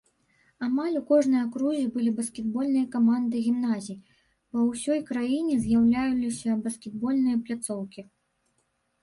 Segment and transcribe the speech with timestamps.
[0.67, 3.99] Амаль у кожнай акрузе былі баскетбольныя каманды гімназій,
[4.55, 8.01] па ўсёй краіне з'яўляліся баскетбольныя пляцоўкі.